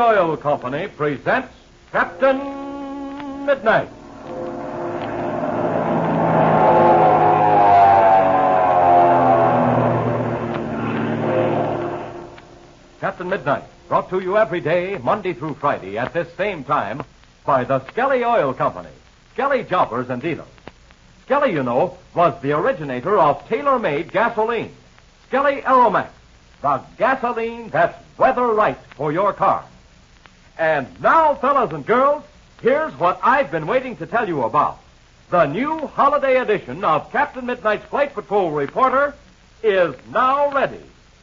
[0.00, 1.52] Oil Company presents
[1.92, 2.38] Captain
[3.44, 3.90] Midnight.
[12.98, 17.02] Captain Midnight, brought to you every day, Monday through Friday, at this same time,
[17.44, 18.88] by the Skelly Oil Company,
[19.34, 20.46] Skelly Jobbers and Dealers.
[21.26, 24.72] Skelly, you know, was the originator of tailor-made gasoline.
[25.28, 26.08] Skelly Aromax,
[26.62, 29.66] the gasoline that's weather right for your car.
[30.60, 32.22] And now, fellas and girls,
[32.60, 34.78] here's what I've been waiting to tell you about.
[35.30, 39.14] The new holiday edition of Captain Midnight's Flight Patrol Reporter
[39.62, 40.82] is now ready.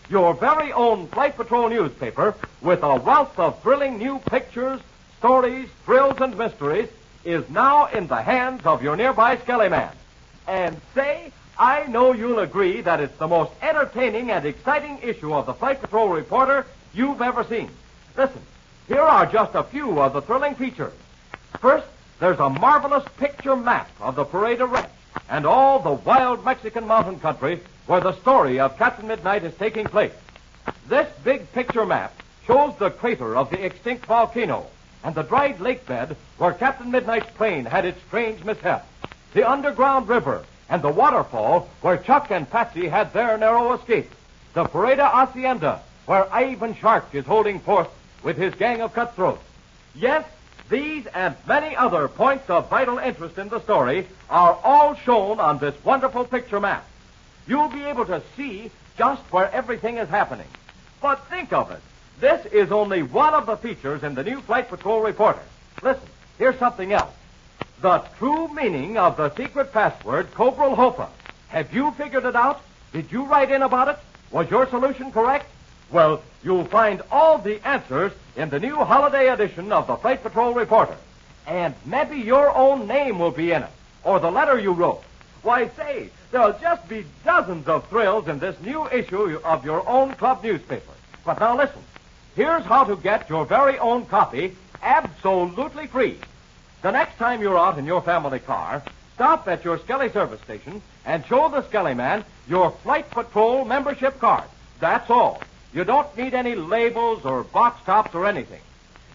[0.10, 2.34] Your very own Flight Patrol newspaper
[2.64, 4.82] with a wealth of thrilling new pictures,
[5.20, 6.90] stories, thrills, and mysteries
[7.24, 9.92] is now in the hands of your nearby Skelly man.
[10.48, 15.46] And say, I know you'll agree that it's the most entertaining and exciting issue of
[15.46, 17.70] the Flight Patrol Reporter you've ever seen.
[18.18, 18.42] Listen,
[18.88, 20.94] here are just a few of the thrilling features.
[21.60, 21.88] First,
[22.20, 24.90] there's a marvelous picture map of the Parada Ranch
[25.30, 29.86] and all the wild Mexican mountain country where the story of Captain Midnight is taking
[29.86, 30.14] place.
[30.88, 32.14] This big picture map
[32.46, 34.68] shows the crater of the extinct volcano
[35.04, 38.88] and the dried lake bed where Captain Midnight's plane had its strange mishap,
[39.34, 44.12] the underground river, and the waterfall where Chuck and Patsy had their narrow escape,
[44.54, 47.90] the Parada Hacienda where Ivan Shark is holding forth
[48.24, 49.44] with his gang of cutthroats.
[49.96, 50.26] Yes,
[50.70, 55.60] these and many other points of vital interest in the story are all shown on
[55.60, 56.86] this wonderful picture map.
[57.48, 60.48] You'll be able to see just where everything is happening.
[61.02, 61.80] But think of it.
[62.20, 65.44] This is only one of the features in the new Flight Patrol Reporter.
[65.82, 67.14] Listen, here's something else.
[67.82, 71.10] The true meaning of the secret password, Cobral Hopa.
[71.50, 72.62] Have you figured it out?
[72.92, 73.98] Did you write in about it?
[74.32, 75.46] Was your solution correct?
[75.90, 80.54] Well, you'll find all the answers in the new holiday edition of the Flight Patrol
[80.54, 80.98] Reporter.
[81.46, 83.70] And maybe your own name will be in it,
[84.04, 85.04] or the letter you wrote.
[85.44, 90.14] Why, say, there'll just be dozens of thrills in this new issue of your own
[90.16, 90.92] club newspaper.
[91.26, 91.82] But now listen.
[92.36, 96.20] Here's how to get your very own copy absolutely free.
[96.82, 98.84] The next time you're out in your family car,
[99.16, 104.20] stop at your Skelly service station and show the Skelly man your Flight Patrol membership
[104.20, 104.44] card.
[104.80, 105.42] That's all.
[105.74, 108.62] You don't need any labels or box tops or anything.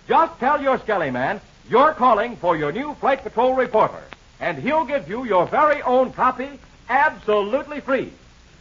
[0.08, 4.02] Just tell your Skelly man you're calling for your new Flight Patrol reporter,
[4.40, 6.58] and he'll give you your very own copy
[6.88, 8.12] absolutely free.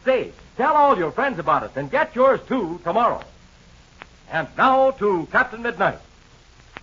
[0.05, 3.21] Say, tell all your friends about it and get yours too tomorrow.
[4.31, 5.99] And now to Captain Midnight.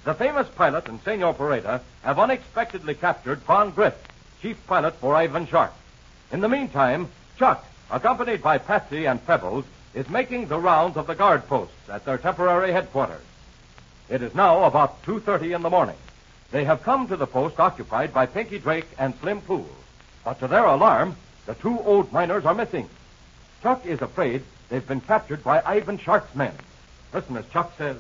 [0.05, 3.95] The famous pilot and Senor Parada have unexpectedly captured Von Griff,
[4.41, 5.73] chief pilot for Ivan Shark.
[6.31, 7.09] In the meantime,
[7.39, 9.65] Chuck, accompanied by Patsy and Pebbles,
[9.95, 13.23] is making the rounds of the guard posts at their temporary headquarters.
[14.09, 15.97] It is now about 2.30 in the morning.
[16.51, 19.69] They have come to the post occupied by Pinky Drake and Slim Pool.
[20.25, 21.17] But to their alarm,
[21.47, 22.89] the two old miners are missing.
[23.63, 26.55] Chuck is afraid they've been captured by Ivan Shark's men.
[27.13, 27.97] Listen as Chuck says.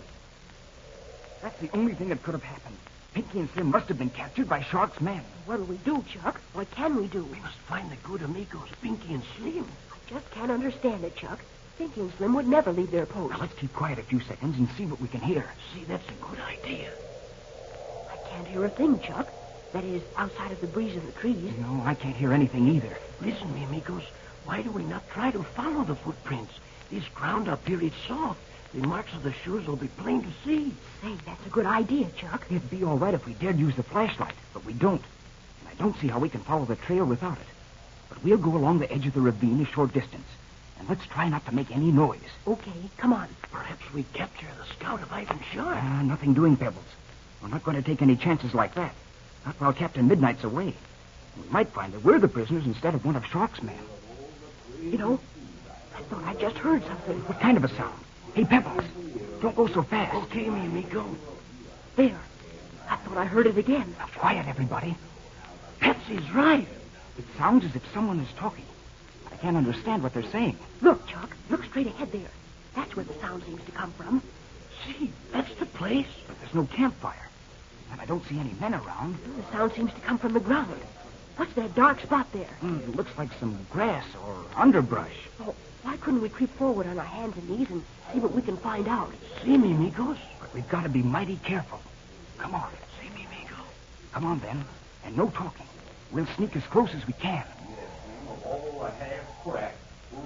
[1.42, 2.76] That's the only thing that could have happened.
[3.14, 5.22] Pinky and Slim must have been captured by Shark's men.
[5.46, 6.40] What'll we do, Chuck?
[6.52, 7.24] What can we do?
[7.24, 9.66] We must find the good amigos, Pinky and Slim.
[9.90, 11.40] I just can't understand it, Chuck.
[11.78, 13.30] Pinky and Slim would never leave their post.
[13.30, 15.46] Now, let's keep quiet a few seconds and see what we can hear.
[15.72, 16.90] See, that's a good idea.
[18.10, 19.28] I can't hear a thing, Chuck.
[19.72, 21.52] That is, outside of the breeze of the trees.
[21.60, 22.98] No, I can't hear anything either.
[23.22, 24.02] Listen, mi amigos.
[24.44, 26.52] Why do we not try to follow the footprints?
[26.90, 28.40] This ground up here is soft.
[28.74, 30.74] The marks of the shoes will be plain to see.
[31.00, 32.44] Say, that's a good idea, Chuck.
[32.50, 35.04] It'd be all right if we dared use the flashlight, but we don't.
[35.60, 37.46] And I don't see how we can follow the trail without it.
[38.08, 40.26] But we'll go along the edge of the ravine a short distance.
[40.78, 42.20] And let's try not to make any noise.
[42.46, 43.28] Okay, come on.
[43.50, 45.76] Perhaps we capture the scout of Ivan Shark.
[45.80, 46.84] Ah, nothing doing, Pebbles.
[47.42, 48.94] We're not going to take any chances like that.
[49.44, 50.74] Not while Captain Midnight's away.
[51.36, 53.78] We might find that we're the prisoners instead of one of Shark's men.
[54.82, 55.20] You know,
[55.96, 57.18] I thought I just heard something.
[57.20, 57.98] What kind of a sound?
[58.34, 58.84] Hey, Pebbles,
[59.40, 60.14] don't go so fast.
[60.14, 61.04] Okay, me, me, go.
[61.96, 62.18] There.
[62.88, 63.94] I thought I heard it again.
[63.98, 64.96] Now, quiet, everybody.
[65.80, 66.66] Patsy's right.
[67.18, 68.64] It sounds as if someone is talking.
[69.38, 70.56] I can't understand what they're saying.
[70.80, 71.30] Look, Chuck.
[71.48, 72.30] Look straight ahead there.
[72.74, 74.20] That's where the sound seems to come from.
[74.84, 76.08] See, that's the place.
[76.26, 77.28] But there's no campfire.
[77.92, 79.16] And I don't see any men around.
[79.36, 80.80] The sound seems to come from the ground.
[81.36, 82.48] What's that dark spot there?
[82.60, 85.14] Hmm, it looks like some grass or underbrush.
[85.40, 85.54] Oh,
[85.84, 88.56] why couldn't we creep forward on our hands and knees and see what we can
[88.56, 89.12] find out?
[89.44, 90.18] See, me, amigos.
[90.40, 91.80] But we've got to be mighty careful.
[92.38, 92.70] Come on.
[93.00, 93.62] See, me, amigo.
[94.12, 94.64] Come on, then.
[95.04, 95.66] And no talking.
[96.10, 97.44] We'll sneak as close as we can.
[98.98, 99.74] Oh, a half crack.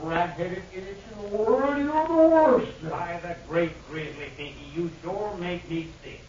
[0.03, 1.79] rat-headed idiots in the world.
[1.79, 2.91] You're the worst.
[2.91, 6.21] By the great grizzly Pinky, you sure make me sick.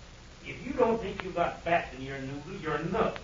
[0.45, 3.19] If you don't think you've got fat in your noodle, you're nuts.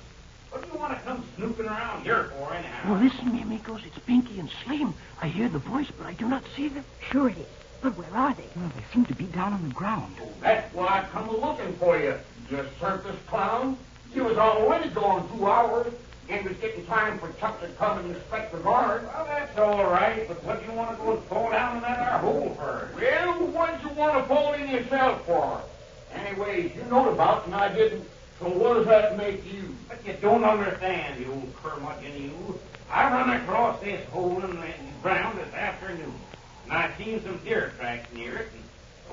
[0.51, 2.93] What do you want to come snooping around here for, anyhow?
[2.93, 3.81] Well, listen, mi amigos.
[3.85, 4.93] It's Pinky and Slim.
[5.21, 6.85] I hear the voice, but I do not see them.
[7.11, 7.45] Sure it is.
[7.81, 8.45] But where are they?
[8.55, 10.15] Well, they seem to be down on the ground.
[10.21, 12.15] Oh, that's why I come looking for you,
[12.49, 13.77] you circus clown.
[14.13, 15.93] You was already gone two hours.
[16.29, 19.03] and was getting time for Chuck to come and inspect the guard.
[19.03, 21.83] Well, that's all right, but what do you want to go and fall down in
[21.83, 22.89] that our hole for?
[22.95, 25.61] Well, what'd you want to fall in yourself for?
[26.11, 28.03] Anyways, you know about it and I didn't.
[28.39, 29.75] So what does that make you?
[29.87, 32.59] But you don't understand, you old curmudgeon, you.
[32.89, 36.13] I run across this hole in the ground this afternoon,
[36.63, 38.63] and I seen some deer tracks near it, and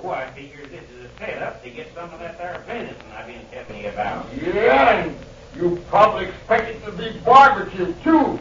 [0.02, 3.26] oh, I figure this is a setup to get some of that there venison I've
[3.26, 4.26] been telling you about.
[4.43, 5.12] Yeah,
[5.56, 8.38] you probably expect it to be barbecued, too.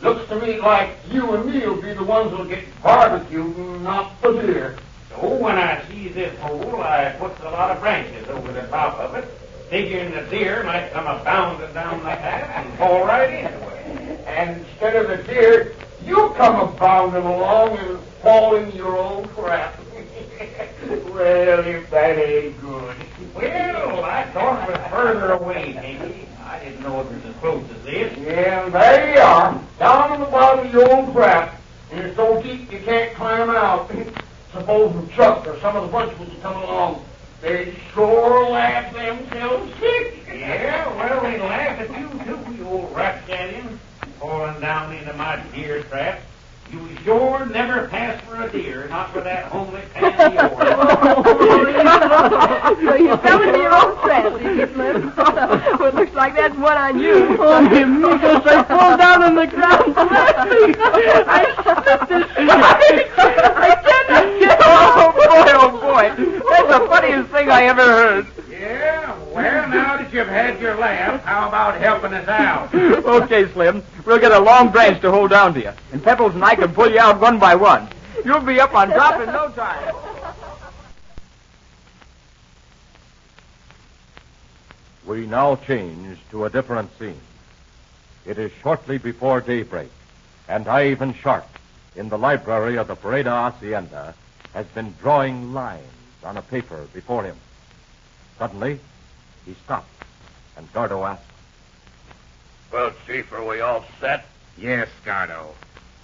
[0.00, 4.20] Looks to me like you and me will be the ones who'll get barbecued, not
[4.22, 4.78] the deer.
[5.10, 8.98] So when I see this hole, I puts a lot of branches over the top
[8.98, 9.24] of it,
[9.68, 14.20] figuring the deer might come a bounding down like that and fall right into it.
[14.26, 15.74] And instead of the deer,
[16.06, 19.78] you come a bounding along and fall in your own trap.
[21.12, 22.96] well, if that ain't good.
[23.34, 26.29] Well, I thought it was further away, Pinky.
[26.70, 28.16] I didn't know it was as close as this.
[28.18, 32.14] Yeah, and there you are, down in the bottom of your own trap, and it's
[32.14, 33.90] so deep you can't climb out.
[34.52, 37.04] Suppose a truck or some of the bunch would come along.
[37.40, 40.18] They'd sure laugh themselves sick.
[40.30, 43.80] Yeah, well, they laugh at you, too, you old rapscallion,
[44.20, 46.20] falling down into my deer trap.
[46.72, 50.52] You sure never pass for a deer, not for that homely pan of yours.
[52.84, 55.12] so you fell into your own trap, did you, Slim?
[55.16, 56.12] well, it
[56.70, 57.36] looks like that's one on you.
[57.40, 59.94] Oh, amigos, I fall down on the ground.
[59.96, 63.70] I spit this I
[64.06, 66.06] can't get Oh, boy, oh, boy.
[66.50, 68.26] That's the funniest thing I ever heard.
[68.50, 72.74] Yeah, well, now that you've had your laugh, how about helping us out?
[72.74, 73.82] okay, Slim.
[74.04, 75.72] We'll get a long branch to hold down to you.
[75.92, 77.88] And Pebbles and I can pull you out one by one.
[78.24, 79.94] You'll be up on top in no time.
[85.10, 87.20] We now change to a different scene.
[88.24, 89.90] It is shortly before daybreak,
[90.46, 91.46] and Ivan Shark,
[91.96, 94.14] in the library of the Parada Hacienda,
[94.54, 95.82] has been drawing lines
[96.22, 97.36] on a paper before him.
[98.38, 98.78] Suddenly,
[99.44, 99.90] he stops,
[100.56, 101.24] and Gardo asks,
[102.72, 104.26] Well, Chief, are we all set?
[104.56, 105.54] Yes, Gardo.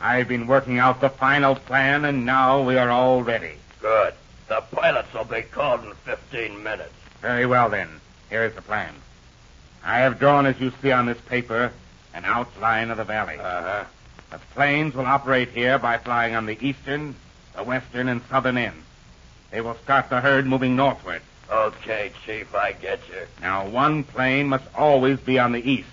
[0.00, 3.54] I've been working out the final plan, and now we are all ready.
[3.80, 4.14] Good.
[4.48, 6.90] The pilots will be called in 15 minutes.
[7.22, 8.00] Very well, then.
[8.30, 8.94] Here is the plan.
[9.84, 11.72] I have drawn, as you see on this paper,
[12.12, 13.38] an outline of the valley.
[13.38, 13.84] Uh-huh.
[14.30, 17.14] The planes will operate here by flying on the eastern,
[17.54, 18.84] the western, and southern ends.
[19.50, 21.22] They will start the herd moving northward.
[21.50, 23.26] Okay, Chief, I get you.
[23.40, 25.88] Now, one plane must always be on the east,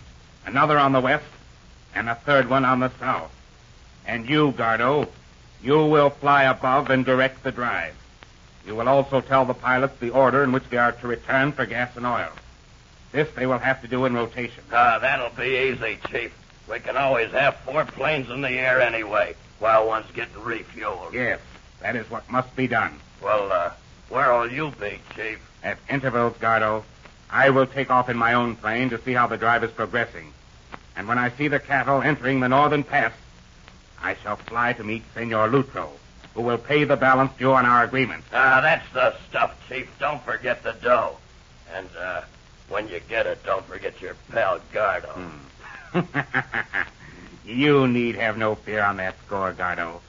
[0.45, 1.25] another on the west,
[1.93, 3.31] and a third one on the south.
[4.07, 5.07] And you, Gardo,
[5.61, 7.93] you will fly above and direct the drive.
[8.65, 11.65] You will also tell the pilots the order in which they are to return for
[11.65, 12.29] gas and oil.
[13.11, 14.63] This they will have to do in rotation.
[14.71, 16.33] Ah, that'll be easy, Chief.
[16.69, 21.13] We can always have four planes in the air anyway, while one's getting refueled.
[21.13, 21.39] Yes,
[21.81, 22.99] that is what must be done.
[23.21, 23.71] Well, uh,
[24.09, 25.39] where'll you be, Chief?
[25.61, 26.83] At intervals, Gardo,
[27.29, 30.31] I will take off in my own plane to see how the drive is progressing.
[30.95, 33.11] And when I see the cattle entering the northern pass,
[34.01, 35.89] I shall fly to meet Senor Lutro,
[36.33, 38.23] who will pay the balance due on our agreement.
[38.33, 39.87] Ah, that's the stuff, Chief.
[39.99, 41.17] Don't forget the dough.
[41.73, 42.21] And, uh,
[42.69, 45.31] when you get it, don't forget your pal Gardo.
[47.45, 49.99] you need have no fear on that score, Gardo.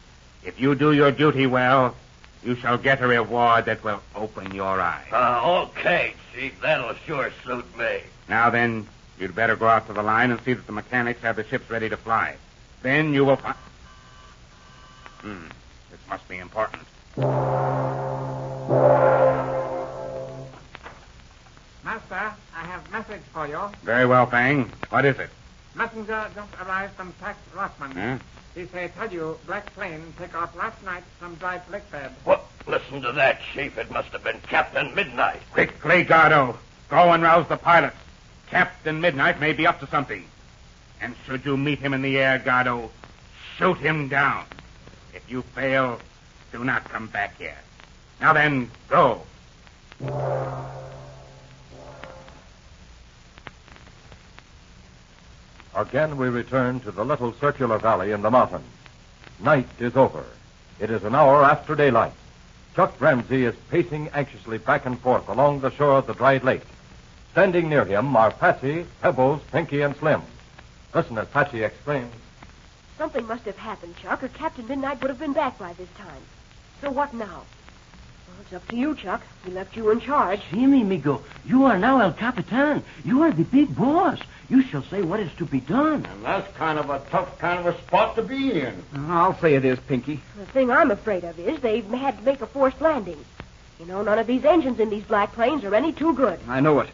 [0.44, 1.94] If you do your duty well,
[2.42, 5.06] you shall get a reward that will open your eyes.
[5.12, 6.58] Uh, okay, Chief.
[6.60, 8.00] That'll sure suit me.
[8.28, 8.86] Now then,
[9.18, 11.68] you'd better go out to the line and see that the mechanics have the ships
[11.70, 12.36] ready to fly.
[12.82, 13.56] Then you will find.
[15.20, 15.46] Hmm.
[15.94, 16.82] This must be important.
[21.84, 23.60] Master, I have message for you.
[23.84, 24.72] Very well, Fang.
[24.88, 25.30] What is it?
[25.76, 27.92] Messenger just arrived from Pax Rothman.
[27.92, 28.18] Huh?
[28.56, 32.10] He say tell you black plane take off last night from dry lake bed.
[32.24, 32.44] What?
[32.66, 33.78] Listen to that, Chief.
[33.78, 35.42] It must have been Captain Midnight.
[35.52, 36.54] Quickly, Gardo.
[36.54, 36.58] Oh.
[36.88, 37.96] Go and rouse the pilots.
[38.48, 40.24] Captain Midnight may be up to something.
[41.00, 42.90] And should you meet him in the air, Gardo, oh,
[43.56, 44.46] shoot him down.
[45.24, 45.98] If you fail,
[46.52, 47.56] do not come back here.
[48.20, 49.22] Now then, go.
[55.74, 58.64] Again, we return to the little circular valley in the mountains.
[59.40, 60.24] Night is over.
[60.78, 62.12] It is an hour after daylight.
[62.76, 66.62] Chuck Ramsey is pacing anxiously back and forth along the shore of the dried lake.
[67.32, 70.22] Standing near him are Patsy, Pebbles, Pinky, and Slim.
[70.94, 72.14] Listen as Patsy exclaims.
[72.98, 76.22] Something must have happened, Chuck, or Captain Midnight would have been back by this time.
[76.80, 77.42] So what now?
[78.28, 79.22] Well, it's up to you, Chuck.
[79.44, 80.40] We left you in charge.
[80.52, 81.22] See me, amigo.
[81.44, 82.84] You are now El Capitan.
[83.04, 84.20] You are the big boss.
[84.48, 86.06] You shall say what is to be done.
[86.06, 88.82] And that's kind of a tough kind of a spot to be in.
[88.94, 90.20] I'll say it is, Pinky.
[90.36, 93.22] The thing I'm afraid of is they've had to make a forced landing.
[93.80, 96.38] You know, none of these engines in these black planes are any too good.
[96.48, 96.90] I know it.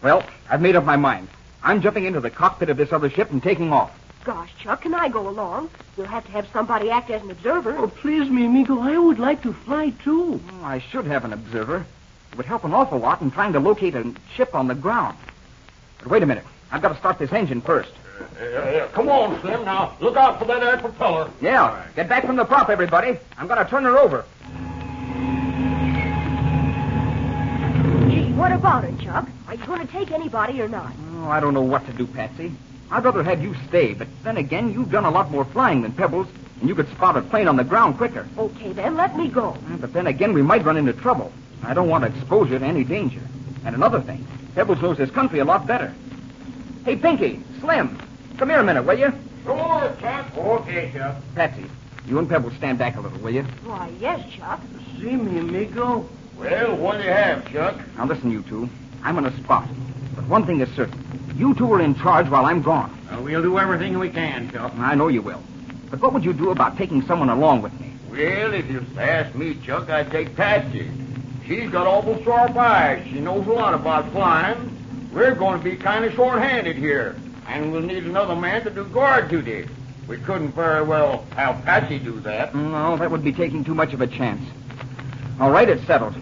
[0.00, 1.28] Well, I've made up my mind.
[1.62, 3.90] I'm jumping into the cockpit of this other ship and taking off.
[4.24, 5.68] Gosh, Chuck, can I go along?
[5.98, 7.76] You'll have to have somebody act as an observer.
[7.76, 8.80] Oh, please me, amigo.
[8.80, 10.40] I would like to fly, too.
[10.50, 11.84] Oh, I should have an observer.
[12.32, 15.18] It would help an awful lot in trying to locate a ship on the ground.
[15.98, 16.44] But wait a minute.
[16.72, 17.92] I've got to start this engine first.
[18.40, 18.86] Yeah, yeah.
[18.88, 19.62] Come on, Slim.
[19.66, 21.30] Now, look out for that air propeller.
[21.42, 21.84] Yeah.
[21.94, 23.18] Get back from the prop, everybody.
[23.36, 24.24] I'm going to turn her over.
[28.10, 29.28] Gee, what about it, Chuck?
[29.48, 30.94] Are you going to take anybody or not?
[31.16, 32.52] Oh, I don't know what to do, Patsy.
[32.90, 35.92] I'd rather have you stay, but then again, you've done a lot more flying than
[35.92, 36.28] Pebbles,
[36.60, 38.26] and you could spot a plane on the ground quicker.
[38.38, 39.56] Okay, then, let me go.
[39.80, 41.32] But then again, we might run into trouble.
[41.62, 43.20] I don't want to expose you to any danger.
[43.64, 45.94] And another thing, Pebbles knows this country a lot better.
[46.84, 47.98] Hey, Pinky, Slim,
[48.36, 49.12] come here a minute, will you?
[49.44, 50.36] Sure, Chuck.
[50.36, 51.16] Okay, Chuck.
[51.34, 51.64] Patsy,
[52.06, 53.42] you and Pebbles stand back a little, will you?
[53.64, 54.60] Why, yes, Chuck.
[55.00, 56.08] See me, amigo.
[56.36, 57.80] Well, what do you have, Chuck?
[57.96, 58.68] Now listen, you two.
[59.02, 59.68] I'm on a spot.
[60.14, 61.00] But one thing is certain.
[61.36, 62.96] You two are in charge while I'm gone.
[63.10, 64.72] Uh, we'll do everything we can, Chuck.
[64.78, 65.42] I know you will.
[65.90, 67.92] But what would you do about taking someone along with me?
[68.10, 70.88] Well, if you ask me, Chuck, I'd take Patsy.
[71.46, 73.06] She's got awful sharp eyes.
[73.08, 74.70] She knows a lot about flying.
[75.12, 77.16] We're going to be kind of short-handed here,
[77.48, 79.66] and we'll need another man to do guard duty.
[80.08, 82.54] We couldn't very well have Patsy do that.
[82.54, 84.42] No, that would be taking too much of a chance.
[85.40, 86.14] All right, it's settled.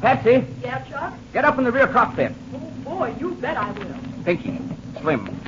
[0.00, 1.14] Patsy, Yeah, Chuck?
[1.32, 2.32] get up in the rear cockpit.
[2.54, 3.93] Oh, boy, you bet I will.
[4.24, 4.58] Pinky,
[5.00, 5.38] Slim,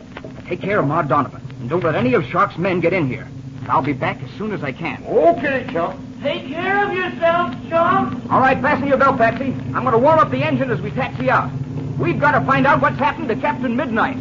[0.46, 1.40] take care of Ma Donovan.
[1.60, 3.26] And don't let any of Shark's men get in here.
[3.68, 5.02] I'll be back as soon as I can.
[5.06, 5.96] Okay, Chuck.
[6.22, 8.12] Take care of yourself, Chuck.
[8.30, 9.52] All right, fasten your belt, Patsy.
[9.74, 11.50] I'm going to warm up the engine as we taxi out.
[11.98, 14.18] We've got to find out what's happened to Captain Midnight.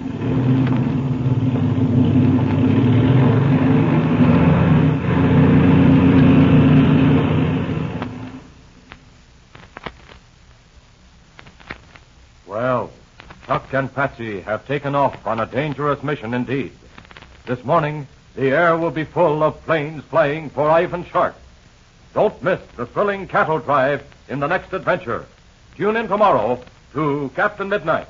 [12.48, 12.92] Well,
[13.46, 16.72] Chuck and Patsy have taken off on a dangerous mission indeed.
[17.46, 21.36] This morning, the air will be full of planes flying for Ivan Shark.
[22.14, 25.26] Don't miss the thrilling cattle drive in the next adventure.
[25.76, 26.64] Tune in tomorrow
[26.94, 28.08] to Captain Midnight.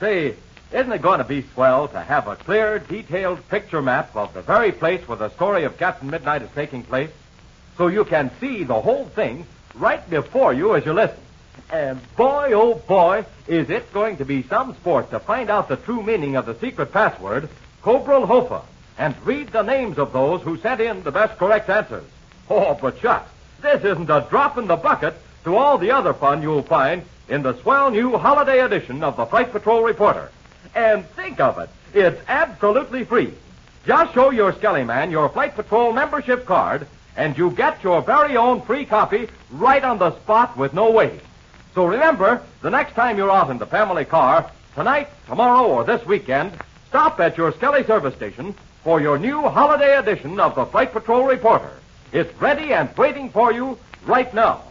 [0.00, 0.36] Say,
[0.72, 4.42] isn't it going to be swell to have a clear, detailed picture map of the
[4.42, 7.10] very place where the story of Captain Midnight is taking place?
[7.76, 11.18] So you can see the whole thing right before you as you listen.
[11.70, 15.76] And boy, oh boy, is it going to be some sport to find out the
[15.76, 17.48] true meaning of the secret password,
[17.82, 18.62] Cobral Hofa,
[18.98, 22.04] and read the names of those who sent in the best correct answers.
[22.48, 23.30] Oh, but shucks,
[23.62, 27.42] this isn't a drop in the bucket to all the other fun you'll find in
[27.42, 30.30] the swell new holiday edition of the Flight Patrol Reporter.
[30.74, 33.34] And think of it, it's absolutely free.
[33.84, 38.36] Just show your Skelly Man your Flight Patrol membership card, and you get your very
[38.36, 41.20] own free copy right on the spot with no waiting.
[41.76, 46.06] So remember, the next time you're out in the family car, tonight, tomorrow, or this
[46.06, 46.52] weekend,
[46.88, 51.24] stop at your Skelly service station for your new holiday edition of the Flight Patrol
[51.24, 51.70] Reporter.
[52.12, 54.62] It's ready and waiting for you right now.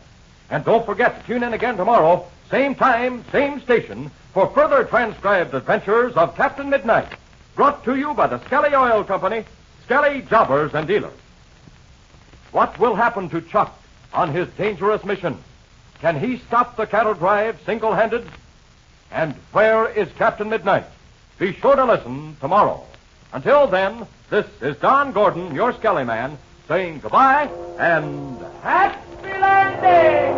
[0.49, 5.53] And don't forget to tune in again tomorrow, same time, same station, for further transcribed
[5.53, 7.13] adventures of Captain Midnight.
[7.53, 9.45] Brought to you by the Skelly Oil Company,
[9.83, 11.13] Skelly Jobbers and Dealers.
[12.51, 13.79] What will happen to Chuck
[14.11, 15.37] on his dangerous mission?
[16.01, 18.27] Can he stop the cattle drive single-handed?
[19.11, 20.85] And where is Captain Midnight?
[21.37, 22.83] Be sure to listen tomorrow.
[23.33, 26.37] Until then, this is Don Gordon, your Skelly Man,
[26.67, 30.34] saying goodbye and happy landing!